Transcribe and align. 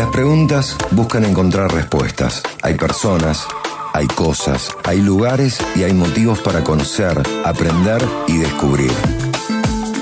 Las 0.00 0.08
preguntas 0.08 0.78
buscan 0.92 1.26
encontrar 1.26 1.74
respuestas. 1.74 2.42
Hay 2.62 2.72
personas, 2.72 3.46
hay 3.92 4.06
cosas, 4.06 4.70
hay 4.82 5.02
lugares 5.02 5.58
y 5.76 5.82
hay 5.82 5.92
motivos 5.92 6.40
para 6.40 6.64
conocer, 6.64 7.22
aprender 7.44 8.02
y 8.26 8.38
descubrir. 8.38 8.92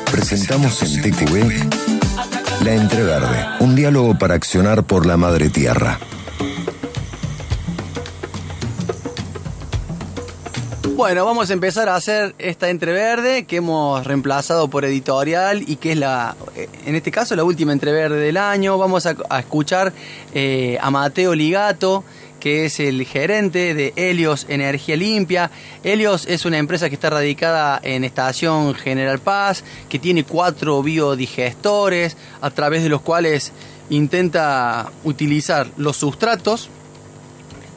Presentamos 0.08 0.80
en 0.84 1.02
TQV 1.02 2.64
La 2.64 2.74
Entreverde, 2.74 3.44
un 3.58 3.74
diálogo 3.74 4.16
para 4.16 4.34
accionar 4.34 4.84
por 4.84 5.04
la 5.04 5.16
madre 5.16 5.50
tierra. 5.50 5.98
Bueno, 10.98 11.24
vamos 11.24 11.48
a 11.48 11.52
empezar 11.52 11.88
a 11.88 11.94
hacer 11.94 12.34
esta 12.40 12.70
entreverde 12.70 13.44
que 13.44 13.58
hemos 13.58 14.04
reemplazado 14.04 14.66
por 14.66 14.84
editorial 14.84 15.62
y 15.64 15.76
que 15.76 15.92
es 15.92 15.96
la, 15.96 16.34
en 16.56 16.96
este 16.96 17.12
caso, 17.12 17.36
la 17.36 17.44
última 17.44 17.72
entreverde 17.72 18.18
del 18.18 18.36
año. 18.36 18.76
Vamos 18.78 19.06
a, 19.06 19.14
escuchar 19.38 19.92
eh, 20.34 20.76
a 20.80 20.90
Mateo 20.90 21.36
Ligato, 21.36 22.02
que 22.40 22.64
es 22.64 22.80
el 22.80 23.06
gerente 23.06 23.74
de 23.74 23.92
Helios 23.94 24.46
Energía 24.48 24.96
Limpia. 24.96 25.52
Helios 25.84 26.26
es 26.26 26.44
una 26.44 26.58
empresa 26.58 26.88
que 26.88 26.96
está 26.96 27.10
radicada 27.10 27.78
en 27.84 28.02
Estación 28.02 28.74
General 28.74 29.20
Paz, 29.20 29.62
que 29.88 30.00
tiene 30.00 30.24
cuatro 30.24 30.82
biodigestores, 30.82 32.16
a 32.40 32.50
través 32.50 32.82
de 32.82 32.88
los 32.88 33.02
cuales 33.02 33.52
intenta 33.88 34.90
utilizar 35.04 35.68
los 35.76 35.96
sustratos 35.96 36.70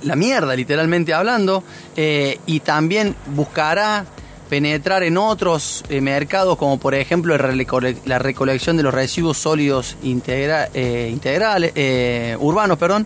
la 0.03 0.15
mierda, 0.15 0.55
literalmente 0.55 1.13
hablando, 1.13 1.63
eh, 1.95 2.39
y 2.45 2.61
también 2.61 3.15
buscará 3.27 4.05
penetrar 4.49 5.03
en 5.03 5.17
otros 5.17 5.83
eh, 5.87 6.01
mercados 6.01 6.57
como 6.57 6.77
por 6.77 6.93
ejemplo 6.93 7.37
la 7.37 8.19
recolección 8.19 8.75
de 8.75 8.83
los 8.83 8.93
residuos 8.93 9.37
sólidos 9.37 9.95
eh, 10.03 11.09
integrales, 11.09 12.37
urbanos, 12.39 12.77
perdón, 12.77 13.05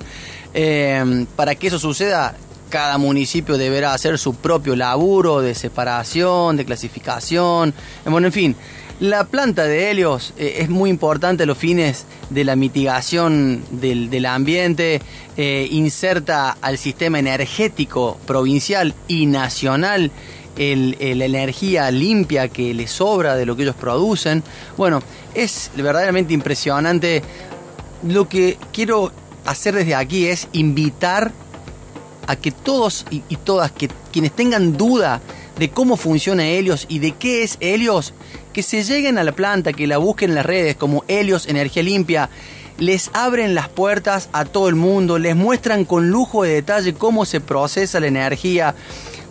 para 1.35 1.55
que 1.55 1.67
eso 1.67 1.77
suceda 1.77 2.35
cada 2.69 2.97
municipio 2.97 3.57
deberá 3.57 3.93
hacer 3.93 4.17
su 4.17 4.33
propio 4.35 4.75
laburo 4.75 5.39
de 5.39 5.53
separación, 5.53 6.57
de 6.57 6.65
clasificación, 6.65 7.73
bueno, 8.05 8.27
en 8.27 8.33
fin, 8.33 8.55
la 8.99 9.25
planta 9.25 9.65
de 9.65 9.91
Helios 9.91 10.33
eh, 10.37 10.57
es 10.59 10.69
muy 10.69 10.89
importante 10.89 11.43
a 11.43 11.45
los 11.45 11.57
fines 11.57 12.05
de 12.29 12.45
la 12.45 12.55
mitigación 12.55 13.63
del, 13.71 14.25
ambiente, 14.25 15.01
eh, 15.35 15.67
inserta 15.71 16.57
al 16.61 16.77
sistema 16.77 17.19
energético 17.19 18.17
provincial 18.25 18.93
y 19.07 19.25
nacional 19.25 20.11
la 20.57 21.25
energía 21.25 21.91
limpia 21.91 22.47
que 22.47 22.73
le 22.73 22.87
sobra 22.87 23.35
de 23.35 23.45
lo 23.45 23.57
que 23.57 23.63
ellos 23.63 23.75
producen. 23.75 24.41
Bueno, 24.77 25.01
es 25.33 25.69
verdaderamente 25.75 26.33
impresionante. 26.33 27.21
Lo 28.07 28.29
que 28.29 28.57
quiero 28.71 29.11
hacer 29.43 29.75
desde 29.75 29.95
aquí 29.95 30.27
es 30.27 30.47
invitar 30.53 31.33
a 32.25 32.37
que 32.37 32.51
todos 32.51 33.05
y, 33.11 33.21
y 33.27 33.35
todas 33.35 33.73
que 33.73 33.89
quienes 34.13 34.31
tengan 34.31 34.77
duda 34.77 35.21
de 35.57 35.69
cómo 35.69 35.97
funciona 35.97 36.47
Helios 36.47 36.85
y 36.89 36.99
de 36.99 37.11
qué 37.13 37.43
es 37.43 37.57
Helios, 37.59 38.13
que 38.53 38.63
se 38.63 38.83
lleguen 38.83 39.17
a 39.17 39.23
la 39.23 39.31
planta, 39.33 39.73
que 39.73 39.87
la 39.87 39.97
busquen 39.97 40.31
en 40.31 40.35
las 40.35 40.45
redes 40.45 40.75
como 40.75 41.03
Helios 41.07 41.47
Energía 41.47 41.83
Limpia, 41.83 42.29
les 42.77 43.09
abren 43.13 43.55
las 43.55 43.69
puertas 43.69 44.29
a 44.33 44.45
todo 44.45 44.67
el 44.67 44.75
mundo, 44.75 45.17
les 45.17 45.35
muestran 45.35 45.85
con 45.85 46.09
lujo 46.09 46.43
de 46.43 46.53
detalle 46.53 46.93
cómo 46.93 47.25
se 47.25 47.39
procesa 47.39 47.99
la 47.99 48.07
energía, 48.07 48.75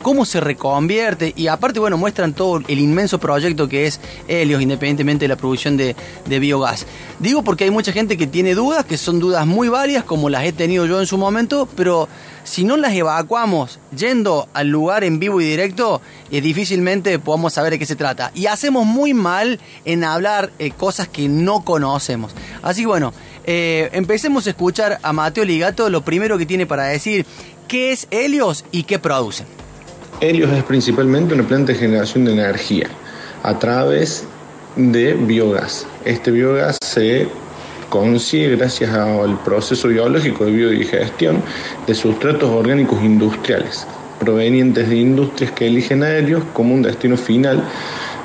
cómo 0.05 0.27
se 0.27 0.39
reconvierte 0.39 1.33
y 1.35 1.47
aparte, 1.47 1.81
bueno, 1.81 1.97
muestran 1.97 2.35
todo 2.35 2.61
el 2.69 2.79
inmenso 2.79 3.19
proyecto 3.19 3.71
que 3.71 3.87
es 3.87 4.01
Helios, 4.29 4.61
independientemente 4.61 5.25
de 5.25 5.29
la 5.29 5.37
producción 5.37 5.79
de, 5.79 5.97
biogás. 6.27 6.87
Digo 7.21 7.43
porque 7.43 7.65
hay 7.65 7.71
mucha 7.71 7.91
gente 7.91 8.19
que 8.19 8.27
tiene 8.27 8.55
dudas, 8.55 8.85
que 8.85 8.99
son 8.99 9.19
dudas 9.19 9.47
muy 9.47 9.69
varias, 9.69 10.05
como 10.05 10.29
las 10.29 10.45
he 10.45 10.53
tenido 10.53 10.85
yo 10.85 11.01
en 11.01 11.07
su 11.07 11.17
momento, 11.17 11.67
pero 11.75 12.07
si 12.45 12.65
no 12.65 12.77
las 12.77 12.93
evacuamos 12.93 13.81
yendo 13.97 14.47
al 14.53 14.69
lugar 14.69 15.05
en 15.05 15.19
vivo 15.19 15.41
y 15.41 15.47
directo, 15.47 16.03
eh, 16.31 16.43
difícilmente 16.43 17.19
podemos 17.19 17.55
saber 17.55 17.73
de 17.73 17.79
qué 17.79 17.87
se 17.87 17.97
trata. 17.97 18.31
Y 18.35 18.45
hacemos 18.45 18.85
muy 18.85 19.15
mal 19.15 19.59
en 19.87 20.05
hablar 20.05 20.53
eh, 20.59 20.71
cosas 20.71 21.09
que 21.09 21.31
no 21.31 21.65
conocemos. 21.65 22.35
Así 22.63 22.83
que 22.83 22.89
bueno, 22.89 23.15
eh, 23.47 23.89
empecemos 23.93 24.47
a 24.47 24.51
escuchar 24.51 24.99
a 25.03 25.15
Mateo 25.15 25.47
Ligato 25.47 25.89
lo 25.89 26.05
primero 26.05 26.37
que 26.37 26.45
tiene 26.45 26.67
para 26.67 26.85
decir 26.85 27.25
qué 27.69 27.93
es 27.93 28.07
Helios 28.11 28.67
y 28.71 28.83
qué 28.83 28.99
producen. 28.99 29.64
Helios 30.21 30.53
es 30.53 30.63
principalmente 30.65 31.35
una 31.35 31.43
planta 31.43 31.73
de 31.73 31.79
generación 31.79 32.25
de 32.25 32.33
energía 32.33 32.89
a 33.43 33.59
través 33.59 34.25
de 34.77 35.15
biogás. 35.15 35.87
Este 36.05 36.31
biogás 36.31 36.79
se 36.83 37.29
consigue 37.89 38.57
gracias 38.57 38.91
al 38.91 39.39
proceso 39.43 39.89
biológico 39.89 40.45
de 40.45 40.53
biodigestión 40.53 41.43
de 41.87 41.95
sustratos 41.95 42.49
orgánicos 42.49 43.03
industriales 43.03 43.87
provenientes 44.21 44.89
de 44.89 44.97
industrias 44.97 45.53
que 45.53 45.67
eligen 45.67 46.03
a 46.03 46.11
Helios 46.11 46.45
como 46.53 46.75
un 46.75 46.83
destino 46.83 47.17
final 47.17 47.63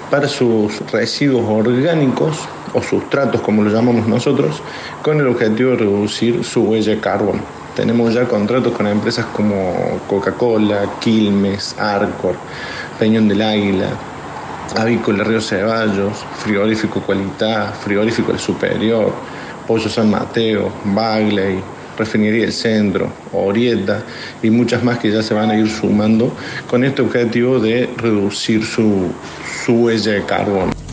para 0.09 0.27
sus 0.27 0.79
residuos 0.91 1.43
orgánicos 1.47 2.37
o 2.73 2.81
sustratos 2.81 3.41
como 3.41 3.63
lo 3.63 3.71
llamamos 3.71 4.07
nosotros 4.07 4.61
con 5.01 5.19
el 5.19 5.27
objetivo 5.27 5.71
de 5.71 5.77
reducir 5.77 6.43
su 6.43 6.63
huella 6.63 6.93
de 6.93 6.99
carbono. 6.99 7.58
Tenemos 7.79 8.13
ya 8.13 8.25
contratos 8.25 8.73
con 8.73 8.87
empresas 8.87 9.25
como 9.27 10.01
Coca-Cola, 10.05 10.95
Quilmes, 10.99 11.77
Arcor, 11.79 12.35
Peñón 12.99 13.29
del 13.29 13.41
Águila, 13.41 13.87
Avícola 14.75 15.23
Río 15.23 15.39
Ceballos, 15.39 16.25
Frigorífico 16.39 16.99
Cualidad, 16.99 17.73
Frigorífico 17.73 18.33
El 18.33 18.39
Superior, 18.39 19.13
Pollo 19.65 19.87
San 19.87 20.09
Mateo, 20.09 20.69
Bagley, 20.83 21.61
Refinería 21.97 22.41
del 22.41 22.51
Centro, 22.51 23.13
Orieta 23.31 24.03
y 24.43 24.49
muchas 24.49 24.83
más 24.83 24.99
que 24.99 25.09
ya 25.09 25.23
se 25.23 25.33
van 25.33 25.49
a 25.49 25.55
ir 25.55 25.69
sumando 25.69 26.33
con 26.67 26.83
este 26.83 27.01
objetivo 27.01 27.59
de 27.59 27.89
reducir 27.95 28.65
su, 28.65 29.09
su 29.63 29.85
huella 29.85 30.11
de 30.11 30.25
carbono. 30.25 30.88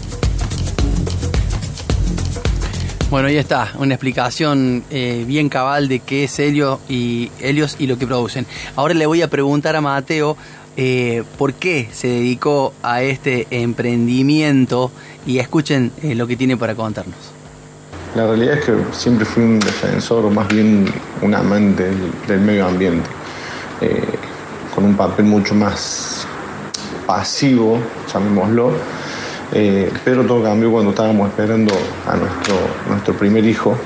Bueno, 3.09 3.29
ahí 3.29 3.37
está, 3.37 3.71
una 3.79 3.95
explicación 3.95 4.83
eh, 4.91 5.23
bien 5.29 5.49
cabal 5.49 5.87
de 5.87 6.01
qué 6.01 6.25
es 6.25 6.37
Helios 6.41 6.81
y, 6.89 7.31
Helios 7.39 7.77
y 7.79 7.87
lo 7.87 7.99
que 7.99 8.07
producen. 8.07 8.47
Ahora 8.75 8.95
le 8.95 9.07
voy 9.07 9.23
a 9.23 9.31
preguntar 9.31 9.77
a 9.77 9.81
Mateo 9.81 10.37
eh, 10.77 11.23
por 11.39 11.55
qué 11.55 11.89
se 11.93 12.09
dedicó 12.09 12.75
a 12.83 13.03
este 13.03 13.47
emprendimiento 13.51 14.91
y 15.25 15.39
escuchen 15.39 15.93
eh, 16.03 16.17
lo 16.17 16.27
que 16.27 16.37
tiene 16.37 16.57
para 16.57 16.75
contarnos. 16.75 17.17
La 18.17 18.27
realidad 18.27 18.59
es 18.59 18.65
que 18.65 18.73
siempre 18.91 19.25
fui 19.25 19.45
un 19.45 19.61
defensor 19.61 20.25
o 20.25 20.31
más 20.31 20.49
bien 20.49 20.87
un 21.23 21.33
amante 21.33 21.85
del, 21.85 22.13
del 22.27 22.41
medio 22.41 22.67
ambiente, 22.67 23.09
con 24.75 24.85
un 24.85 24.97
papel 24.97 25.27
mucho 25.27 25.55
más 25.55 26.27
pasivo, 27.07 27.79
llamémoslo, 28.13 28.73
eh, 29.53 29.93
pero 30.05 30.25
todo 30.25 30.43
cambió 30.43 30.73
cuando 30.73 30.91
estábamos 30.91 31.29
esperando 31.29 31.73
a 32.07 32.17
nuestro, 32.17 32.57
nuestro 32.89 33.15
primer 33.15 33.45
hijo 33.45 33.77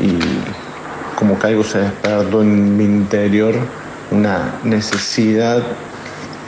y 0.00 0.18
como 1.16 1.38
que 1.38 1.46
algo 1.46 1.64
se 1.64 1.78
despertó 1.78 2.42
en 2.42 2.76
mi 2.76 2.84
interior, 2.84 3.54
una 4.10 4.54
necesidad 4.62 5.62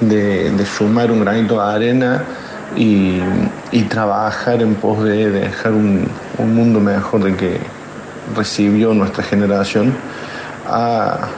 de, 0.01 0.53
sumar 0.67 1.11
un 1.11 1.21
granito 1.21 1.55
de 1.55 1.75
arena 1.75 2.25
y, 2.77 3.21
trabajar 3.89 4.61
en 4.61 4.75
pos 4.75 5.03
de, 5.03 5.31
dejar 5.31 5.73
un, 5.73 6.09
mundo 6.39 6.79
mejor 6.79 7.25
del 7.25 7.37
que 7.37 7.59
recibió 8.37 8.93
nuestra 8.93 9.25
generación 9.25 9.95
a, 10.67 11.29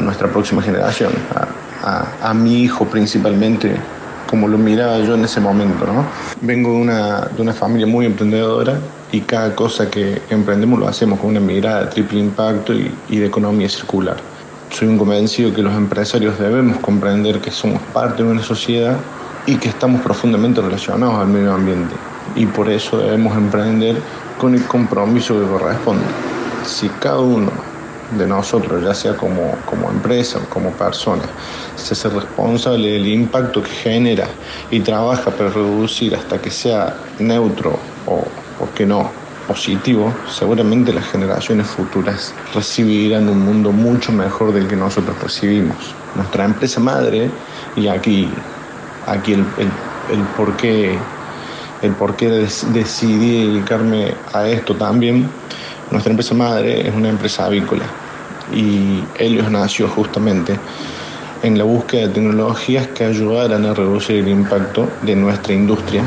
nuestra 0.00 0.28
próxima 0.28 0.62
generación, 0.62 1.12
a 2.22 2.32
mi 2.32 2.62
hijo 2.62 2.86
principalmente 2.86 3.76
como 4.28 4.46
lo 4.46 4.58
miraba 4.58 4.98
yo 4.98 5.14
en 5.14 5.24
ese 5.24 5.40
momento. 5.40 5.86
¿no? 5.86 6.04
Vengo 6.40 6.72
de 6.72 6.76
una, 6.76 7.20
de 7.22 7.42
una 7.42 7.52
familia 7.52 7.86
muy 7.86 8.06
emprendedora 8.06 8.78
y 9.10 9.20
cada 9.22 9.54
cosa 9.54 9.90
que 9.90 10.20
emprendemos 10.30 10.78
lo 10.78 10.86
hacemos 10.86 11.18
con 11.18 11.30
una 11.30 11.40
mirada 11.40 11.84
de 11.84 11.86
triple 11.86 12.20
impacto 12.20 12.74
y, 12.74 12.92
y 13.08 13.18
de 13.18 13.26
economía 13.26 13.68
circular. 13.68 14.16
Soy 14.70 14.88
un 14.88 14.98
convencido 14.98 15.52
que 15.54 15.62
los 15.62 15.74
empresarios 15.74 16.38
debemos 16.38 16.76
comprender 16.78 17.40
que 17.40 17.50
somos 17.50 17.80
parte 17.94 18.22
de 18.22 18.28
una 18.30 18.42
sociedad 18.42 18.96
y 19.46 19.56
que 19.56 19.70
estamos 19.70 20.02
profundamente 20.02 20.60
relacionados 20.60 21.14
al 21.16 21.28
medio 21.28 21.54
ambiente 21.54 21.94
y 22.36 22.46
por 22.46 22.68
eso 22.68 22.98
debemos 22.98 23.36
emprender 23.36 23.96
con 24.38 24.54
el 24.54 24.64
compromiso 24.64 25.34
que 25.40 25.46
corresponde. 25.46 26.04
Si 26.64 26.88
cada 26.88 27.18
uno 27.18 27.50
de 28.12 28.26
nosotros, 28.26 28.82
ya 28.82 28.94
sea 28.94 29.16
como, 29.16 29.52
como 29.66 29.90
empresa 29.90 30.38
o 30.38 30.48
como 30.48 30.70
persona, 30.72 31.24
se 31.76 31.94
hace 31.94 32.08
responsable 32.08 32.92
del 32.92 33.06
impacto 33.06 33.62
que 33.62 33.70
genera 33.70 34.28
y 34.70 34.80
trabaja 34.80 35.30
para 35.30 35.50
reducir 35.50 36.14
hasta 36.14 36.40
que 36.40 36.50
sea 36.50 36.96
neutro 37.18 37.78
o, 38.06 38.24
o 38.60 38.74
que 38.74 38.86
no 38.86 39.10
positivo, 39.48 40.12
seguramente 40.30 40.92
las 40.92 41.06
generaciones 41.06 41.66
futuras 41.66 42.34
recibirán 42.54 43.28
un 43.28 43.40
mundo 43.40 43.72
mucho 43.72 44.12
mejor 44.12 44.52
del 44.52 44.68
que 44.68 44.76
nosotros 44.76 45.18
recibimos. 45.22 45.94
Nuestra 46.14 46.44
empresa 46.44 46.80
madre, 46.80 47.30
y 47.74 47.88
aquí, 47.88 48.28
aquí 49.06 49.32
el, 49.32 49.40
el, 49.56 49.70
el 50.12 50.22
por 50.36 50.54
qué, 50.58 50.98
el 51.80 51.92
por 51.92 52.14
qué 52.16 52.28
decidí 52.28 53.46
dedicarme 53.48 54.14
a 54.34 54.46
esto 54.46 54.76
también, 54.76 55.30
Nuestra 55.90 56.10
empresa 56.10 56.34
madre 56.34 56.86
es 56.86 56.94
una 56.94 57.08
empresa 57.08 57.46
avícola 57.46 57.84
y 58.52 59.02
Helios 59.18 59.50
nació 59.50 59.88
justamente 59.88 60.58
en 61.42 61.56
la 61.56 61.64
búsqueda 61.64 62.08
de 62.08 62.14
tecnologías 62.14 62.88
que 62.88 63.04
ayudaran 63.04 63.64
a 63.64 63.74
reducir 63.74 64.16
el 64.16 64.28
impacto 64.28 64.88
de 65.02 65.14
nuestra 65.14 65.54
industria, 65.54 66.02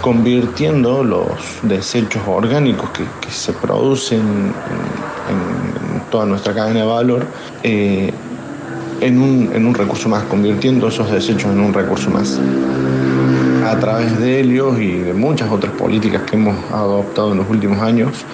convirtiendo 0.00 1.04
los 1.04 1.28
desechos 1.62 2.22
orgánicos 2.26 2.90
que, 2.90 3.04
se 3.30 3.52
producen 3.52 4.20
en, 4.20 6.00
toda 6.10 6.26
nuestra 6.26 6.54
cadena 6.54 6.80
de 6.80 6.86
valor 6.86 7.26
eh, 7.62 8.12
en, 9.00 9.20
un, 9.20 9.50
en 9.52 9.66
un 9.66 9.74
recurso 9.74 10.08
más, 10.08 10.24
convirtiendo 10.24 10.88
esos 10.88 11.10
desechos 11.10 11.52
en 11.52 11.60
un 11.60 11.72
recurso 11.72 12.10
más. 12.10 12.38
A 13.66 13.78
través 13.80 14.16
de 14.18 14.40
Helios 14.40 14.78
y 14.78 14.98
de 14.98 15.12
muchas 15.12 15.50
otras 15.50 15.72
políticas 15.72 16.22
que 16.22 16.36
hemos 16.36 16.56
adoptado 16.70 17.32
en 17.32 17.38
los 17.38 17.50
últimos 17.50 17.80
años, 17.80 18.24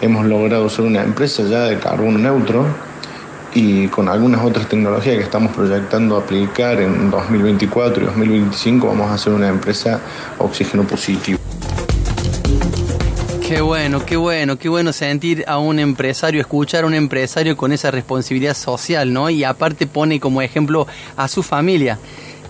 hemos 0.00 0.26
logrado 0.26 0.68
ser 0.68 0.84
una 0.84 1.02
empresa 1.02 1.42
ya 1.44 1.64
de 1.64 1.78
carbono 1.78 2.18
neutro 2.18 2.66
y 3.54 3.88
con 3.88 4.08
algunas 4.08 4.44
otras 4.44 4.68
tecnologías 4.68 5.16
que 5.16 5.22
estamos 5.22 5.52
proyectando 5.52 6.16
aplicar 6.16 6.80
en 6.80 7.10
2024 7.10 8.02
y 8.02 8.06
2025 8.06 8.86
vamos 8.86 9.10
a 9.10 9.18
ser 9.18 9.32
una 9.32 9.48
empresa 9.48 10.00
oxígeno 10.38 10.84
positivo. 10.84 11.38
Qué 13.46 13.60
bueno, 13.60 14.06
qué 14.06 14.16
bueno, 14.16 14.56
qué 14.56 14.68
bueno 14.68 14.92
sentir 14.92 15.42
a 15.48 15.58
un 15.58 15.80
empresario, 15.80 16.40
escuchar 16.40 16.84
a 16.84 16.86
un 16.86 16.94
empresario 16.94 17.56
con 17.56 17.72
esa 17.72 17.90
responsabilidad 17.90 18.54
social, 18.54 19.12
¿no? 19.12 19.28
Y 19.28 19.42
aparte 19.42 19.88
pone 19.88 20.20
como 20.20 20.40
ejemplo 20.40 20.86
a 21.16 21.26
su 21.26 21.42
familia. 21.42 21.98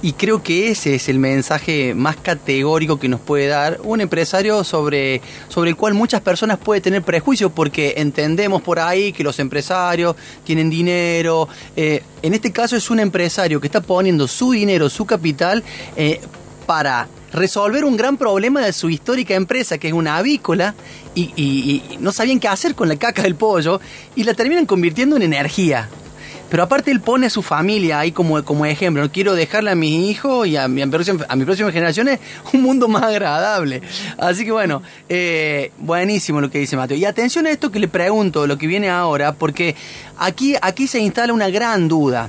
Y 0.02 0.14
creo 0.14 0.42
que 0.42 0.70
ese 0.70 0.94
es 0.94 1.10
el 1.10 1.18
mensaje 1.18 1.94
más 1.94 2.16
categórico 2.16 2.98
que 2.98 3.08
nos 3.08 3.20
puede 3.20 3.48
dar 3.48 3.80
un 3.84 4.00
empresario 4.00 4.64
sobre, 4.64 5.20
sobre 5.48 5.70
el 5.70 5.76
cual 5.76 5.92
muchas 5.92 6.22
personas 6.22 6.58
pueden 6.58 6.82
tener 6.82 7.02
prejuicios 7.02 7.52
porque 7.54 7.94
entendemos 7.98 8.62
por 8.62 8.78
ahí 8.78 9.12
que 9.12 9.22
los 9.22 9.38
empresarios 9.38 10.16
tienen 10.42 10.70
dinero. 10.70 11.48
Eh, 11.76 12.02
en 12.22 12.32
este 12.32 12.50
caso 12.50 12.76
es 12.76 12.88
un 12.90 12.98
empresario 13.00 13.60
que 13.60 13.66
está 13.66 13.82
poniendo 13.82 14.26
su 14.26 14.52
dinero, 14.52 14.88
su 14.88 15.04
capital, 15.04 15.62
eh, 15.96 16.18
para 16.64 17.06
resolver 17.32 17.84
un 17.84 17.98
gran 17.98 18.16
problema 18.16 18.62
de 18.62 18.72
su 18.72 18.88
histórica 18.88 19.34
empresa, 19.34 19.76
que 19.76 19.88
es 19.88 19.94
una 19.94 20.16
avícola, 20.16 20.74
y, 21.14 21.32
y, 21.36 21.98
no 21.98 22.12
sabían 22.12 22.40
qué 22.40 22.48
hacer 22.48 22.74
con 22.74 22.88
la 22.88 22.96
caca 22.96 23.22
del 23.22 23.34
pollo, 23.34 23.80
y 24.16 24.24
la 24.24 24.34
terminan 24.34 24.66
convirtiendo 24.66 25.16
en 25.16 25.22
energía. 25.22 25.88
Pero 26.50 26.64
aparte 26.64 26.90
él 26.90 27.00
pone 27.00 27.26
a 27.26 27.30
su 27.30 27.42
familia 27.42 28.00
ahí 28.00 28.12
como, 28.12 28.42
como 28.44 28.66
ejemplo. 28.66 29.02
No 29.02 29.12
quiero 29.12 29.34
dejarle 29.34 29.70
a 29.70 29.74
mis 29.74 30.10
hijos 30.10 30.46
y 30.48 30.56
a, 30.56 30.66
mi, 30.68 30.82
a 30.82 30.86
mis 30.86 31.44
próximas 31.44 31.72
generaciones 31.72 32.18
un 32.52 32.62
mundo 32.62 32.88
más 32.88 33.04
agradable. 33.04 33.82
Así 34.18 34.44
que 34.44 34.50
bueno, 34.50 34.82
eh, 35.08 35.70
buenísimo 35.78 36.40
lo 36.40 36.50
que 36.50 36.58
dice 36.58 36.76
Mateo. 36.76 36.96
Y 36.96 37.04
atención 37.04 37.46
a 37.46 37.50
esto 37.50 37.70
que 37.70 37.78
le 37.78 37.88
pregunto, 37.88 38.46
lo 38.46 38.58
que 38.58 38.66
viene 38.66 38.90
ahora, 38.90 39.32
porque 39.32 39.76
aquí, 40.18 40.56
aquí 40.60 40.86
se 40.86 40.98
instala 40.98 41.32
una 41.32 41.48
gran 41.50 41.88
duda. 41.88 42.28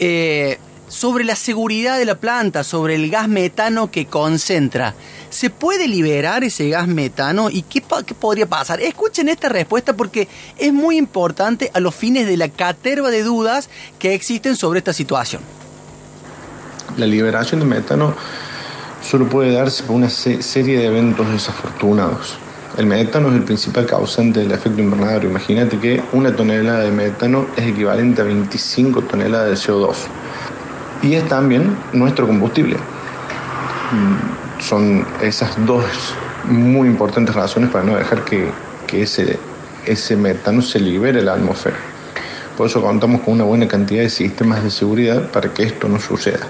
Eh, 0.00 0.58
sobre 0.94 1.24
la 1.24 1.34
seguridad 1.34 1.98
de 1.98 2.04
la 2.04 2.14
planta, 2.14 2.62
sobre 2.62 2.94
el 2.94 3.10
gas 3.10 3.28
metano 3.28 3.90
que 3.90 4.06
concentra. 4.06 4.94
¿Se 5.28 5.50
puede 5.50 5.88
liberar 5.88 6.44
ese 6.44 6.68
gas 6.68 6.86
metano 6.86 7.50
y 7.50 7.62
qué, 7.62 7.82
podría 7.82 8.46
pasar? 8.46 8.80
Escuchen 8.80 9.28
esta 9.28 9.48
respuesta 9.48 9.94
porque 9.96 10.28
es 10.56 10.72
muy 10.72 10.96
importante 10.96 11.68
a 11.74 11.80
los 11.80 11.96
fines 11.96 12.28
de 12.28 12.36
la 12.36 12.48
caterva 12.48 13.10
de 13.10 13.24
dudas 13.24 13.68
que 13.98 14.14
existen 14.14 14.54
sobre 14.54 14.78
esta 14.78 14.92
situación. 14.92 15.42
La 16.96 17.06
liberación 17.06 17.58
de 17.58 17.66
metano 17.66 18.14
solo 19.02 19.28
puede 19.28 19.52
darse 19.52 19.82
por 19.82 19.96
una 19.96 20.08
serie 20.08 20.78
de 20.78 20.86
eventos 20.86 21.28
desafortunados. 21.28 22.36
El 22.78 22.86
metano 22.86 23.30
es 23.30 23.34
el 23.34 23.42
principal 23.42 23.86
causante 23.86 24.40
del 24.40 24.52
efecto 24.52 24.80
invernadero. 24.80 25.28
Imagínate 25.28 25.76
que 25.80 26.04
una 26.12 26.36
tonelada 26.36 26.80
de 26.80 26.92
metano 26.92 27.48
es 27.56 27.66
equivalente 27.66 28.22
a 28.22 28.24
25 28.24 29.02
toneladas 29.02 29.50
de 29.50 29.72
CO2 29.72 29.96
y 31.02 31.14
es 31.14 31.28
también 31.28 31.76
nuestro 31.92 32.26
combustible. 32.26 32.76
Mm, 32.76 34.60
son 34.62 35.06
esas 35.20 35.54
dos 35.66 35.84
muy 36.44 36.88
importantes 36.88 37.34
razones 37.34 37.70
para 37.70 37.84
no 37.84 37.96
dejar 37.96 38.24
que, 38.24 38.50
ese, 38.92 39.38
ese 39.86 40.16
metano 40.16 40.62
se 40.62 40.78
libere 40.78 41.18
de 41.18 41.24
la 41.24 41.32
atmósfera. 41.34 41.76
Por 42.56 42.68
eso 42.68 42.80
contamos 42.80 43.22
con 43.22 43.34
una 43.34 43.44
buena 43.44 43.66
cantidad 43.66 44.02
de 44.02 44.10
sistemas 44.10 44.62
de 44.62 44.70
seguridad 44.70 45.30
para 45.30 45.52
que 45.52 45.64
esto 45.64 45.88
no 45.88 45.98
suceda. 45.98 46.46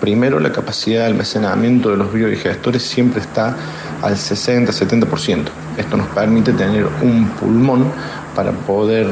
Primero, 0.00 0.38
la 0.38 0.52
capacidad 0.52 1.00
de 1.00 1.06
almacenamiento 1.06 1.90
de 1.90 1.96
los 1.96 2.12
biodigestores 2.12 2.82
siempre 2.82 3.22
está 3.22 3.56
al 4.02 4.14
60-70%. 4.16 5.46
Esto 5.78 5.96
nos 5.96 6.06
permite 6.08 6.52
tener 6.52 6.86
un 7.02 7.26
pulmón 7.30 7.90
para 8.34 8.52
poder 8.52 9.10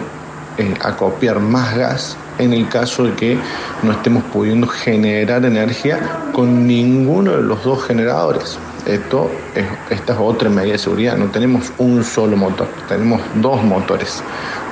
eh, 0.59 0.75
acopiar 0.83 1.41
más 1.41 1.75
gas 1.75 2.17
en 2.39 2.53
el 2.53 2.69
caso 2.69 3.05
de 3.05 3.15
que 3.15 3.39
no 3.83 3.93
estemos 3.93 4.23
pudiendo 4.25 4.67
generar 4.67 5.45
energía 5.45 5.99
con 6.33 6.67
ninguno 6.67 7.33
de 7.33 7.43
los 7.43 7.65
dos 7.65 7.85
generadores. 7.85 8.59
Esto 8.87 9.31
es, 9.55 9.65
esta 9.91 10.13
es 10.13 10.19
otra 10.21 10.49
medida 10.49 10.73
de 10.73 10.79
seguridad. 10.79 11.17
No 11.17 11.27
tenemos 11.27 11.73
un 11.79 12.05
solo 12.05 12.37
motor, 12.37 12.69
tenemos 12.89 13.21
dos 13.37 13.63
motores. 13.63 14.23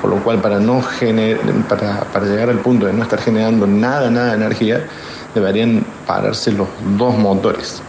Por 0.01 0.11
lo 0.11 0.23
cual, 0.23 0.39
para, 0.39 0.59
no 0.59 0.81
para, 1.67 2.01
para 2.05 2.25
llegar 2.25 2.49
al 2.49 2.59
punto 2.59 2.85
de 2.85 2.93
no 2.93 3.03
estar 3.03 3.19
generando 3.19 3.67
nada, 3.67 4.09
nada 4.09 4.29
de 4.29 4.35
energía, 4.35 4.85
deberían 5.33 5.85
pararse 6.07 6.51
los 6.51 6.67
dos 6.97 7.17
motores. 7.17 7.81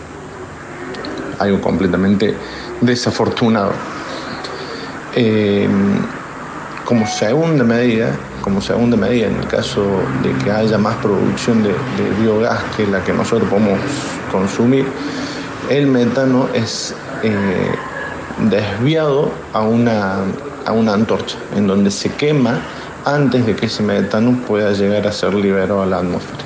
Algo 1.39 1.61
completamente 1.61 2.35
desafortunado. 2.81 3.73
Eh, 5.15 5.69
como 6.85 7.07
segunda 7.07 7.65
medida, 7.65 8.11
como 8.47 8.61
segunda 8.61 8.97
medida 8.97 9.27
en 9.27 9.35
el 9.35 9.47
caso 9.49 9.85
de 10.23 10.33
que 10.45 10.53
haya 10.53 10.79
más 10.79 10.95
producción 10.99 11.65
de, 11.65 11.75
biogás 12.21 12.63
que 12.77 12.87
la 12.87 13.03
que 13.03 13.13
nosotros 13.13 13.51
podemos 13.51 13.77
consumir, 14.31 14.87
el 15.69 15.89
metano 15.89 16.49
es 16.55 16.95
eh, 17.25 17.75
desviado 18.49 19.33
a 19.53 19.63
una, 19.63 20.19
a 20.65 20.71
una 20.71 20.95
antorcha, 20.95 21.37
en 21.57 21.67
donde 21.67 21.91
se 21.91 22.09
quema 22.13 22.61
antes 23.05 23.45
de 23.47 23.57
que 23.57 23.67
ese 23.67 23.83
metano 23.83 24.39
pueda 24.47 24.71
llegar 24.71 25.09
a 25.09 25.13
ser 25.13 25.35
liberado 25.35 25.83
a 25.83 25.87
la 25.87 25.99
atmósfera. 25.99 26.46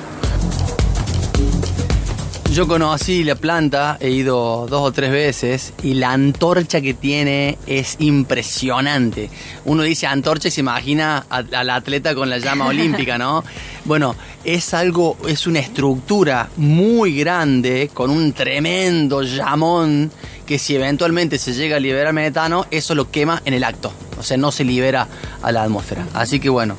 Yo 2.52 2.66
conocí 2.66 3.22
la 3.22 3.36
planta, 3.36 3.96
he 4.00 4.10
ido 4.10 4.66
dos 4.68 4.82
o 4.82 4.90
tres 4.92 5.12
veces 5.12 5.72
y 5.84 5.94
la 5.94 6.10
antorcha 6.10 6.80
que 6.80 6.94
tiene 6.94 7.58
es 7.68 7.94
impresionante. 8.00 9.30
Uno 9.66 9.84
dice 9.84 10.08
antorcha 10.08 10.48
y 10.48 10.50
se 10.50 10.60
imagina 10.60 11.26
al 11.30 11.70
atleta 11.70 12.12
con 12.16 12.28
la 12.28 12.38
llama 12.38 12.66
olímpica, 12.68 13.18
¿no? 13.18 13.44
Bueno, 13.84 14.16
es 14.42 14.74
algo, 14.74 15.16
es 15.28 15.46
una 15.46 15.60
estructura 15.60 16.48
muy 16.56 17.14
grande 17.14 17.88
con 17.94 18.10
un 18.10 18.32
tremendo 18.32 19.22
llamón 19.22 20.10
que 20.44 20.58
si 20.58 20.74
eventualmente 20.74 21.38
se 21.38 21.54
llega 21.54 21.76
a 21.76 21.80
liberar 21.80 22.12
metano, 22.12 22.66
eso 22.72 22.96
lo 22.96 23.12
quema 23.12 23.40
en 23.44 23.54
el 23.54 23.62
acto. 23.62 23.92
O 24.18 24.24
sea, 24.24 24.36
no 24.36 24.50
se 24.50 24.64
libera 24.64 25.06
a 25.40 25.52
la 25.52 25.62
atmósfera. 25.62 26.04
Así 26.14 26.40
que 26.40 26.48
bueno. 26.48 26.76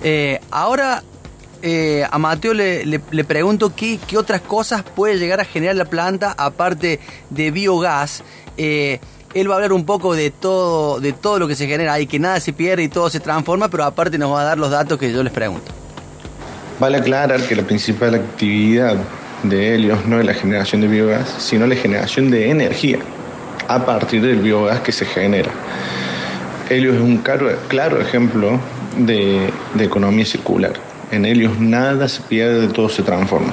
Eh, 0.00 0.38
ahora 0.52 1.02
eh, 1.62 2.04
a 2.08 2.18
Mateo 2.18 2.54
le, 2.54 3.00
pregunto 3.26 3.72
qué, 3.74 3.98
otras 4.16 4.40
cosas 4.40 4.82
puede 4.82 5.18
llegar 5.18 5.40
a 5.40 5.44
generar 5.44 5.76
la 5.76 5.84
planta 5.84 6.34
aparte 6.36 7.00
de 7.30 7.50
biogás. 7.50 8.22
Eh, 8.56 9.00
él 9.34 9.48
va 9.48 9.54
a 9.54 9.56
hablar 9.56 9.72
un 9.72 9.84
poco 9.84 10.14
de 10.14 10.30
todo, 10.30 11.00
de 11.00 11.12
todo 11.12 11.38
lo 11.38 11.48
que 11.48 11.54
se 11.54 11.66
genera 11.66 11.98
y 12.00 12.06
que 12.06 12.18
nada 12.18 12.40
se 12.40 12.52
pierde 12.52 12.84
y 12.84 12.88
todo 12.88 13.10
se 13.10 13.20
transforma, 13.20 13.68
pero 13.68 13.84
aparte 13.84 14.18
nos 14.18 14.32
va 14.32 14.42
a 14.42 14.44
dar 14.44 14.58
los 14.58 14.70
datos 14.70 14.98
que 14.98 15.12
yo 15.12 15.22
les 15.22 15.32
pregunto. 15.32 15.70
Vale 16.80 16.98
aclarar 16.98 17.40
que 17.42 17.56
la 17.56 17.62
principal 17.62 18.14
actividad 18.14 18.96
de 19.42 19.74
Helios 19.74 20.06
no 20.06 20.20
es 20.20 20.26
la 20.26 20.34
generación 20.34 20.80
de 20.80 20.88
biogás, 20.88 21.34
sino 21.38 21.66
la 21.66 21.76
generación 21.76 22.30
de 22.30 22.50
energía 22.50 22.98
a 23.66 23.84
partir 23.84 24.22
del 24.22 24.38
biogás 24.38 24.80
que 24.80 24.92
se 24.92 25.04
genera. 25.04 25.50
Helios 26.70 26.96
es 26.96 27.02
un 27.02 27.18
claro, 27.18 28.00
ejemplo 28.00 28.60
de 28.96 29.50
economía 29.78 30.24
circular 30.24 30.87
en 31.10 31.24
Helios 31.24 31.58
nada 31.58 32.08
se 32.08 32.22
pierde, 32.22 32.68
todo 32.68 32.88
se 32.88 33.02
transforma. 33.02 33.52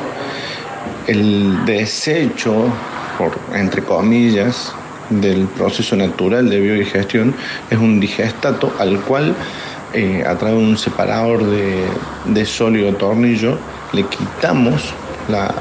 El 1.07 1.65
desecho, 1.65 2.67
entre 3.53 3.83
comillas, 3.83 4.73
del 5.09 5.45
proceso 5.47 5.95
natural 5.95 6.49
de 6.49 6.59
biodigestión 6.59 7.35
es 7.69 7.77
un 7.77 7.99
digestato 7.99 8.73
al 8.79 8.99
cual 9.01 9.35
eh, 9.93 10.23
a 10.25 10.35
través 10.35 10.57
de 10.57 10.63
un 10.63 10.77
separador 10.77 11.45
de, 11.45 11.85
de 12.25 12.45
sólido 12.45 12.93
tornillo 12.95 13.57
le 13.93 14.03
quitamos 14.03 14.93
la 15.29 15.53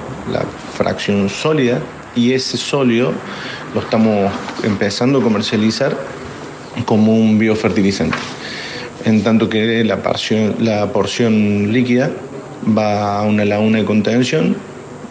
fracción 0.76 1.28
sólida 1.28 1.80
y 2.16 2.32
ese 2.32 2.56
sólido 2.56 3.12
lo 3.74 3.80
estamos 3.80 4.32
empezando 4.62 5.18
a 5.18 5.22
comercializar 5.22 5.96
como 6.86 7.14
un 7.14 7.38
biofertilizante 7.38 8.16
en 9.04 9.22
tanto 9.22 9.48
que 9.48 9.84
la 9.84 10.02
porción, 10.02 10.56
la 10.60 10.90
porción 10.92 11.72
líquida 11.72 12.10
va 12.76 13.18
a 13.18 13.22
una 13.22 13.44
laguna 13.44 13.78
de 13.78 13.84
contención. 13.84 14.56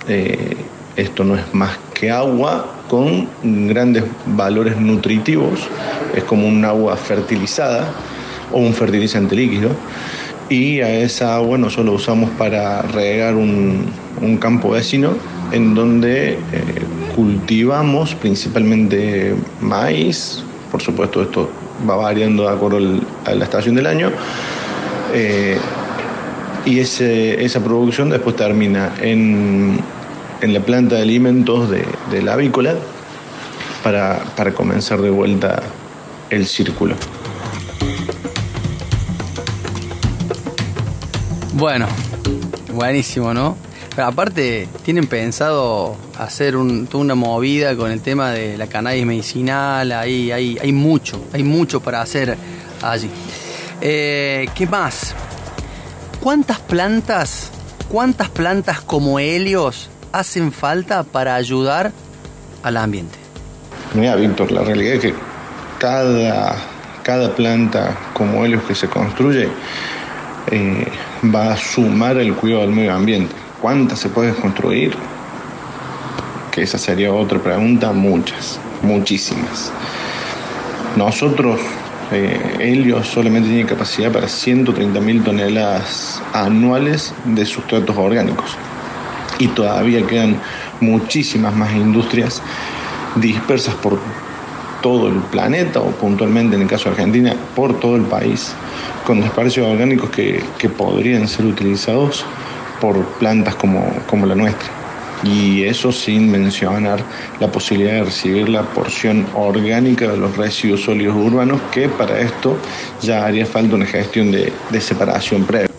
Eh, 0.08 0.56
esto 0.96 1.24
no 1.24 1.36
es 1.36 1.54
más 1.54 1.78
que 1.94 2.12
agua 2.12 2.74
con 2.88 3.28
grandes 3.68 4.04
valores 4.26 4.78
nutritivos, 4.78 5.68
es 6.16 6.24
como 6.24 6.48
un 6.48 6.64
agua 6.66 6.96
fertilizada 6.98 7.92
o 8.52 8.60
un 8.60 8.74
fertilizante 8.74 9.36
líquido, 9.36 9.70
y 10.50 10.82
a 10.82 10.90
esa 11.00 11.36
agua 11.36 11.58
nosotros 11.58 11.86
lo 11.88 11.94
usamos 11.94 12.30
para 12.32 12.82
regar 12.84 13.36
un, 13.36 13.92
campo 14.40 14.70
vecino 14.70 15.16
en 15.52 15.76
donde 15.76 16.34
eh, 16.34 16.38
cultivamos 17.16 18.16
principalmente 18.16 19.36
maíz, 19.60 20.44
por 20.72 20.82
supuesto 20.82 21.24
esto 21.24 21.50
va 21.88 21.96
variando 21.96 22.44
de 22.44 22.50
acuerdo 22.50 22.78
a 23.25 23.34
la 23.34 23.44
estación 23.44 23.75
del 23.75 23.88
año, 23.88 24.12
eh, 25.13 25.58
y 26.66 26.80
ese, 26.80 27.44
esa 27.44 27.63
producción 27.63 28.10
después 28.10 28.36
termina 28.36 28.94
en, 29.02 29.80
en 30.42 30.54
la 30.54 30.60
planta 30.62 30.96
de 30.96 31.02
alimentos 31.02 31.70
de, 31.70 32.22
la 32.22 32.34
avícola 32.34 32.75
para, 33.84 34.24
para 34.36 34.54
comenzar 34.54 35.02
de 35.02 35.10
vuelta 35.10 35.62
el 36.30 36.46
círculo. 36.46 36.96
Bueno, 41.54 41.88
buenísimo, 42.74 43.34
¿no? 43.34 43.58
Aparte, 43.98 44.68
tienen 44.84 45.06
pensado 45.06 45.96
hacer 46.18 46.56
toda 46.90 47.04
una 47.04 47.16
movida 47.16 47.76
con 47.76 47.92
el 47.92 48.02
tema 48.02 48.32
de 48.32 48.58
la 48.58 48.66
cannabis 48.66 49.06
medicinal, 49.06 49.92
ahí 49.92 50.32
hay, 50.32 50.58
hay 50.60 50.72
mucho, 50.72 51.24
hay 51.32 51.44
mucho 51.44 51.80
para 51.80 52.02
hacer 52.02 52.36
allí. 52.82 53.10
Eh, 53.82 54.48
¿Qué 54.56 54.66
más? 54.66 55.14
¿Cuántas 56.20 56.60
plantas, 56.60 57.52
cuántas 57.88 58.30
plantas 58.30 58.82
como 58.82 59.20
helios 59.20 59.90
hacen 60.12 60.52
falta 60.52 61.04
para 61.04 61.36
ayudar 61.36 61.92
al 62.64 62.78
ambiente? 62.78 63.18
Mira, 63.94 64.16
Víctor, 64.16 64.52
la 64.52 64.64
realidad 64.64 64.96
es 64.96 65.02
que 65.02 65.14
cada, 65.78 66.56
cada 67.04 67.36
planta 67.36 67.96
como 68.14 68.44
helios 68.44 68.64
que 68.64 68.74
se 68.74 68.88
construye 68.88 69.50
eh, 70.50 70.88
va 71.24 71.54
a 71.54 71.58
sumar 71.58 72.18
el 72.18 72.34
cuidado 72.34 72.62
del 72.62 72.72
medio 72.72 72.94
ambiente. 72.94 73.43
¿Cuántas 73.63 74.00
se 74.00 74.10
pueden 74.10 74.34
construir? 74.34 74.93
Que 76.51 76.63
esa 76.63 76.77
sería 76.77 77.13
otra 77.13 77.39
pregunta, 77.39 77.93
muchas, 77.93 78.60
muchísimas. 78.82 79.72
Nosotros 80.98 81.62
eh, 82.12 82.58
Helios 82.60 83.08
solamente 83.08 83.48
tiene 83.48 83.65
capacidad 83.65 84.12
para 84.12 84.27
130.000 84.27 85.24
toneladas 85.24 86.22
anuales 86.34 87.13
de 87.24 87.46
sustratos 87.46 87.96
orgánicos. 87.96 88.58
Y 89.39 89.48
todavía 89.48 90.05
quedan 90.05 90.41
muchísimas 90.82 91.55
más 91.55 91.72
industrias 91.72 92.41
dispersas 93.15 93.75
por 93.75 93.98
todo 94.82 95.08
el 95.08 95.20
planeta 95.32 95.79
o 95.79 95.91
puntualmente 95.91 96.58
en 96.58 96.63
el 96.63 96.67
caso 96.67 96.89
de 96.89 96.96
Argentina 96.96 97.34
por 97.55 97.79
todo 97.79 97.96
el 97.96 98.01
país 98.01 98.53
con 99.08 99.22
desperdicios 99.22 99.65
orgánicos 99.65 100.10
que, 100.10 100.43
que 100.58 100.67
podrían 100.67 101.29
ser 101.29 101.46
utilizados 101.46 102.25
por 102.84 103.02
plantas 103.13 103.56
como, 103.56 103.82
como 104.08 104.25
la 104.25 104.36
nuestra 104.36 104.70
y 105.24 105.63
eso 105.63 105.94
sin 105.94 106.30
mencionar 106.30 107.02
la 107.40 107.50
posibilidad 107.50 107.94
de 107.94 108.04
recibir 108.04 108.50
la 108.50 108.63
porción 108.63 109.25
orgánica 109.34 110.12
de 110.12 110.18
los 110.18 110.36
residuos 110.36 110.82
sólidos 110.82 111.16
urbanos, 111.16 111.62
que 111.72 111.88
para 111.88 112.20
esto 112.20 112.58
ya 113.02 113.25
haría 113.25 113.46
falta 113.46 113.75
una 113.75 113.86
gestión 113.86 114.34
de, 114.34 114.52
separación 114.82 115.46
previa. 115.46 115.70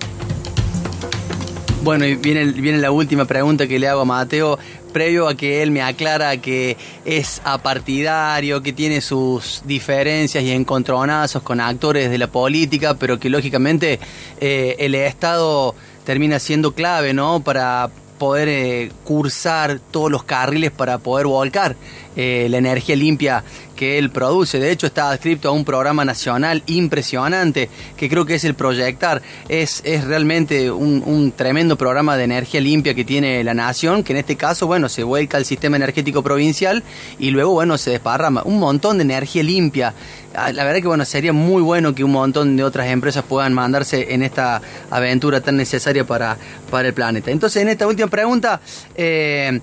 Bueno, 1.83 2.07
y 2.07 2.15
viene, 2.15 2.47
viene 2.47 2.79
la 2.79 2.91
última 2.91 3.27
pregunta 3.27 3.67
que 3.67 3.79
le 3.79 3.87
hago 3.87 4.01
a 4.01 4.07
Mateo, 4.07 4.59
previo 4.95 5.29
a 5.29 5.35
que 5.35 5.63
él 5.63 5.73
me 5.73 5.83
aclara 5.83 6.39
que 6.39 6.79
es 7.05 7.43
apartidario, 7.45 8.63
que 8.63 8.73
tiene 8.73 9.03
sus 9.03 9.63
diferencias 9.67 10.43
y 10.43 10.53
encontronazos 10.53 11.43
con 11.43 11.61
actores 11.61 12.09
de 12.11 12.17
la 12.17 12.29
política, 12.29 12.95
pero 12.95 13.19
que 13.19 13.29
lógicamente 13.29 13.99
eh, 14.41 14.77
el 14.79 14.95
Estado 14.95 15.75
termina 16.05 16.39
siendo 16.39 16.73
clave, 16.73 17.15
¿no? 17.15 17.41
Para 17.41 17.91
poder 18.19 18.49
eh, 18.49 18.93
cursar 19.05 19.81
todos 19.91 20.11
los 20.11 20.25
carriles 20.25 20.71
para 20.71 20.99
poder 20.99 21.27
volcar 21.27 21.77
eh, 22.17 22.47
la 22.49 22.59
energía 22.59 22.97
limpia 22.97 23.45
que 23.75 23.99
él 23.99 24.11
produce. 24.11 24.59
De 24.59 24.71
hecho, 24.71 24.87
está 24.87 25.11
adscrito 25.11 25.49
a 25.49 25.53
un 25.53 25.65
programa 25.65 26.05
nacional 26.05 26.63
impresionante 26.67 27.69
que 27.97 28.09
creo 28.09 28.25
que 28.25 28.37
es 28.37 28.45
el 28.45 28.55
Proyectar. 28.55 29.21
Es, 29.49 29.83
es 29.85 30.05
realmente 30.05 30.71
un, 30.71 31.33
tremendo 31.37 31.77
programa 31.77 32.17
de 32.17 32.25
energía 32.25 32.61
limpia 32.61 32.95
que 32.95 33.05
tiene 33.05 33.43
la 33.45 33.55
nación, 33.55 34.03
que 34.03 34.13
en 34.13 34.19
este 34.19 34.37
caso, 34.37 34.67
bueno, 34.67 34.89
se 34.89 35.03
vuelca 35.03 35.37
al 35.37 35.45
sistema 35.45 35.77
energético 35.77 36.23
provincial 36.23 36.83
y 37.19 37.31
luego, 37.31 37.53
bueno, 37.53 37.77
se 37.79 37.91
desparrama 37.91 38.43
un 38.45 38.59
montón 38.59 38.99
de 38.99 39.03
energía 39.03 39.43
limpia. 39.43 39.95
Ah, 40.35 40.53
la 40.53 40.65
verdad 40.65 40.81
que, 40.81 40.89
bueno, 40.89 41.05
sería 41.05 41.33
muy 41.33 41.63
bueno 41.63 41.95
que 41.95 42.05
un 42.05 42.13
montón 42.13 42.57
de 42.57 42.65
otras 42.65 42.89
empresas 42.89 43.25
puedan 43.25 43.53
mandarse 43.53 44.15
en 44.15 44.23
esta 44.23 44.61
aventura 44.91 45.41
tan 45.41 45.57
necesaria 45.57 46.05
para, 46.05 46.37
para 46.71 46.89
el 46.89 46.95
planeta. 46.95 47.31
Entonces, 47.31 47.63
en 47.63 47.69
esta 47.69 47.87
última 47.87 48.09
pregunta... 48.09 48.61
Eh, 48.95 49.61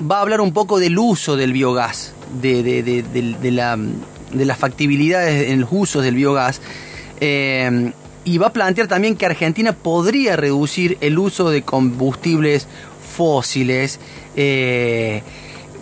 va 0.00 0.18
a 0.18 0.20
hablar 0.20 0.40
un 0.40 0.52
poco 0.52 0.78
del 0.78 0.98
uso 0.98 1.36
del 1.36 1.52
biogás, 1.52 2.12
de, 2.40 2.62
de, 2.62 3.50
la, 3.50 3.78
las 4.32 4.58
factibilidades 4.58 5.50
en 5.50 5.60
los 5.60 5.70
usos 5.72 6.02
del 6.02 6.14
biogás. 6.14 6.60
Eh, 7.20 7.92
y 8.24 8.38
va 8.38 8.48
a 8.48 8.52
plantear 8.52 8.88
también 8.88 9.16
que 9.16 9.26
Argentina 9.26 9.72
podría 9.72 10.36
reducir 10.36 10.96
el 11.00 11.18
uso 11.18 11.50
de 11.50 11.62
combustibles 11.62 12.66
fósiles. 13.16 14.00
Eh, 14.34 15.22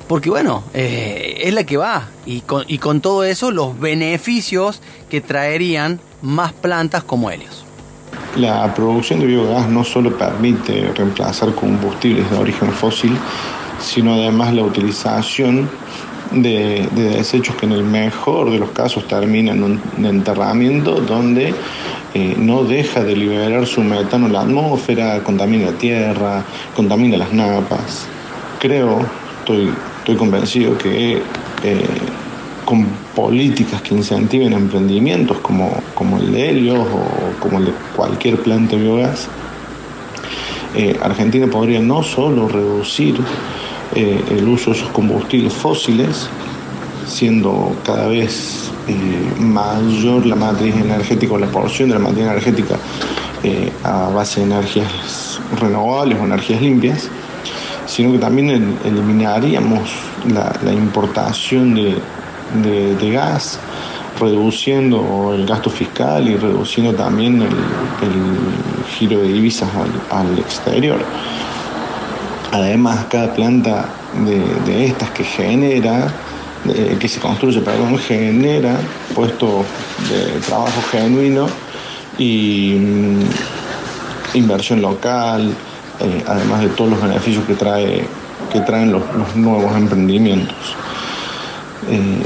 porque 0.08 0.28
bueno, 0.28 0.64
eh, 0.74 1.40
es 1.44 1.54
la 1.54 1.64
que 1.64 1.76
va. 1.76 2.08
Y 2.26 2.40
con, 2.40 2.64
y 2.66 2.78
con 2.78 3.00
todo 3.00 3.24
eso, 3.24 3.50
los 3.50 3.78
beneficios 3.78 4.82
que 5.08 5.20
traerían 5.20 6.00
más 6.20 6.52
plantas 6.52 7.04
como 7.04 7.30
Helios. 7.30 7.64
La 8.36 8.74
producción 8.74 9.20
de 9.20 9.26
biogás 9.26 9.68
no 9.68 9.84
solo 9.84 10.16
permite 10.16 10.92
reemplazar 10.94 11.54
combustibles 11.54 12.30
de 12.30 12.38
origen 12.38 12.72
fósil, 12.72 13.16
sino 13.82 14.14
además 14.14 14.54
la 14.54 14.62
utilización 14.62 15.68
de, 16.32 16.88
desechos 16.94 17.56
que 17.56 17.66
en 17.66 17.72
el 17.72 17.84
mejor 17.84 18.50
de 18.50 18.58
los 18.58 18.70
casos 18.70 19.06
terminan 19.06 19.58
en 19.58 19.80
un 19.96 20.06
enterramiento 20.06 21.00
donde 21.00 21.54
eh, 22.14 22.34
no 22.38 22.64
deja 22.64 23.02
de 23.02 23.16
liberar 23.16 23.66
su 23.66 23.82
metano 23.82 24.26
en 24.26 24.32
la 24.32 24.40
atmósfera, 24.42 25.22
contamina 25.22 25.66
la 25.66 25.78
tierra, 25.78 26.44
contamina 26.74 27.18
las 27.18 27.32
napas. 27.32 28.06
Creo, 28.58 29.00
estoy, 29.40 29.70
estoy 29.98 30.16
convencido 30.16 30.78
que 30.78 31.20
eh, 31.64 31.84
con 32.64 32.86
políticas 33.14 33.82
que 33.82 33.94
incentiven 33.94 34.52
emprendimientos 34.52 35.38
como, 35.38 35.82
como 35.94 36.18
el 36.18 36.32
de 36.32 36.50
Helios 36.50 36.78
o 36.78 37.40
como 37.40 37.58
el 37.58 37.66
de 37.66 37.72
cualquier 37.94 38.38
planta 38.38 38.76
de 38.76 38.82
biogás, 38.82 39.28
eh, 40.74 40.98
Argentina 41.02 41.46
podría 41.48 41.80
no 41.80 42.02
solo 42.02 42.48
reducir 42.48 43.16
eh, 43.94 44.24
el 44.30 44.48
uso 44.48 44.70
de 44.70 44.78
esos 44.78 44.88
combustibles 44.90 45.52
fósiles, 45.52 46.28
siendo 47.06 47.76
cada 47.84 48.08
vez 48.08 48.70
eh, 48.88 49.40
mayor 49.40 50.24
la 50.24 50.34
matriz 50.34 50.74
energética 50.74 51.34
o 51.34 51.38
la 51.38 51.46
porción 51.46 51.88
de 51.88 51.96
la 51.96 52.00
matriz 52.00 52.24
energética 52.24 52.76
eh, 53.42 53.70
a 53.84 54.08
base 54.08 54.40
de 54.40 54.46
energías 54.46 55.40
renovables 55.60 56.18
o 56.18 56.24
energías 56.24 56.62
limpias, 56.62 57.08
sino 57.86 58.12
que 58.12 58.18
también 58.18 58.78
eliminaríamos 58.84 59.90
la, 60.32 60.72
importación 60.72 61.74
de, 61.74 63.10
gas, 63.12 63.58
reduciendo 64.18 65.34
el 65.34 65.46
gasto 65.46 65.68
fiscal 65.68 66.26
y 66.28 66.36
reduciendo 66.36 66.94
también 66.94 67.42
el, 67.42 67.48
giro 68.98 69.18
de 69.18 69.28
divisas 69.28 69.68
al 70.10 70.38
exterior. 70.38 71.04
Además, 72.52 73.06
cada 73.08 73.32
planta 73.32 73.88
de, 74.66 74.84
estas 74.84 75.10
que 75.10 75.24
genera, 75.24 76.12
que 77.00 77.08
se 77.08 77.18
construye, 77.18 77.60
perdón, 77.62 77.98
genera 77.98 78.78
puestos 79.14 79.64
de 80.10 80.38
trabajo 80.40 80.82
genuino 80.90 81.46
y 82.18 82.76
mm, 82.78 84.36
inversión 84.36 84.82
local, 84.82 85.54
eh, 86.00 86.24
además 86.26 86.60
de 86.60 86.68
todos 86.68 86.90
los 86.90 87.02
beneficios 87.02 87.44
que, 87.46 87.54
trae, 87.54 88.04
que 88.52 88.60
traen 88.60 88.92
los, 88.92 89.02
nuevos 89.34 89.74
emprendimientos. 89.74 90.76
Eh, 91.88 92.22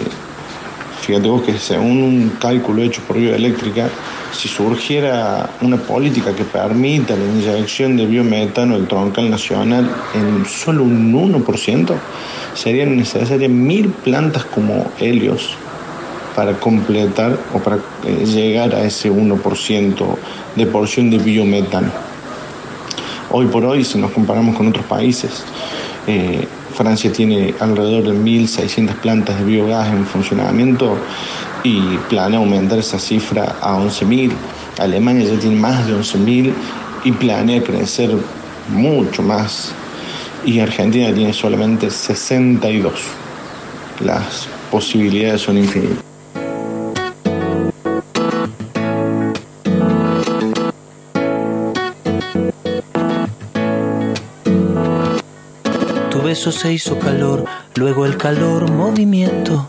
fíjate 1.03 1.29
vos 1.29 1.43
que 1.43 1.57
según 1.57 2.03
un 2.03 2.29
cálculo 2.41 2.83
hecho 2.83 3.01
por 3.03 3.17
Bioeléctrica, 3.17 3.89
si 4.37 4.49
surgiera 4.49 5.49
una 5.63 5.77
política 5.77 6.35
que 6.35 6.45
permita 6.45 7.17
la 7.17 7.25
inyección 7.25 7.97
de 7.97 8.07
biometano 8.07 8.77
del 8.77 8.87
troncal 8.87 9.31
nacional 9.31 9.91
en 10.15 10.45
solo 10.45 10.85
un 10.85 11.13
1%, 11.13 11.95
serían 12.55 12.97
necesarias 12.97 13.51
mil 13.51 13.89
plantas 13.89 14.45
como 14.45 14.91
helios 15.01 15.55
para 16.35 16.53
completar 16.61 17.39
o 17.55 17.59
para 17.59 17.77
eh, 18.05 18.25
llegar 18.27 18.75
a 18.75 18.85
ese 18.85 19.11
1% 19.11 20.17
de 20.55 20.67
porción 20.67 21.11
de 21.11 21.19
biometano. 21.19 21.91
Hoy 23.31 23.47
por 23.47 23.65
hoy, 23.65 23.85
si 23.85 23.99
nos 23.99 24.11
comparamos 24.13 24.55
con 24.55 24.69
otros 24.69 24.85
países, 24.85 25.45
Eh, 26.07 26.47
Francia 26.73 27.11
tiene 27.11 27.55
alrededor 27.59 28.05
de 28.05 28.13
1.600 28.13 28.95
plantas 28.97 29.39
de 29.39 29.45
biogás 29.45 29.89
en 29.89 30.07
funcionamiento 30.07 30.97
y 31.67 31.99
planea 32.09 32.39
aumentar 32.39 32.79
esa 32.79 32.99
cifra 32.99 33.57
a 33.61 33.77
11.000. 33.77 34.31
Alemania 34.79 35.25
ya 35.25 35.39
tiene 35.39 35.57
más 35.57 35.85
de 35.87 35.95
11.000 35.95 36.53
y 37.05 37.13
planea 37.13 37.63
crecer 37.63 38.17
mucho 38.69 39.23
más. 39.23 39.73
Y 40.45 40.61
Argentina 40.61 41.13
tiene 41.13 41.33
solamente 41.33 41.91
62. 41.91 42.93
Las 44.05 44.47
posibilidades 44.71 45.41
son 45.41 45.59
infinitas. 45.59 46.05
Tu 56.11 56.23
beso 56.23 56.53
se 56.53 56.73
hizo 56.73 56.99
calor, 57.01 57.45
luego 57.75 58.07
el 58.07 58.17
calor 58.17 58.71
movimiento, 58.71 59.69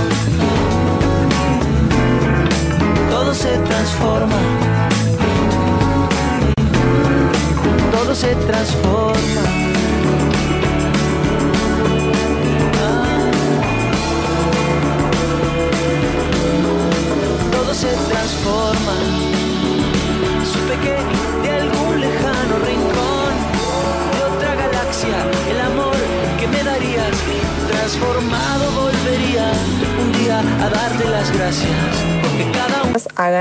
todo 3.09 3.33
se 3.33 3.57
transforma, 3.59 4.37
todo 7.91 8.15
se 8.15 8.35
transforma. 8.35 9.60